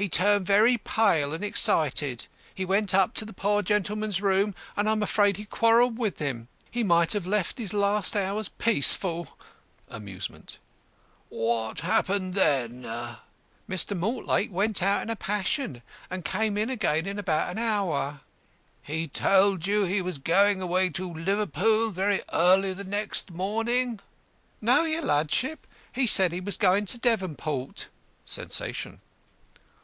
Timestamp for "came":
16.24-16.56